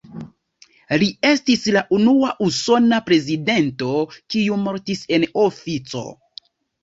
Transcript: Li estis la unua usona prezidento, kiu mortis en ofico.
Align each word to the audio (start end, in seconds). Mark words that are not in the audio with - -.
Li 1.01 1.09
estis 1.31 1.65
la 1.75 1.81
unua 1.97 2.31
usona 2.45 2.99
prezidento, 3.09 3.91
kiu 4.37 4.57
mortis 4.65 5.03
en 5.19 5.27
ofico. 5.45 6.03